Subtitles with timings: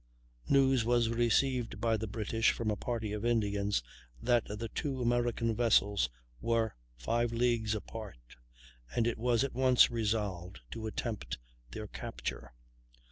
[0.49, 3.83] News was received by the British from a party of Indians
[4.19, 6.09] that the two American vessels
[6.41, 8.37] were five leagues apart,
[8.95, 11.37] and it was at once resolved to attempt
[11.69, 12.51] their capture.